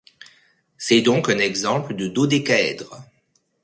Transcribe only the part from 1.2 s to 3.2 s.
un exemple de dodécaèdre.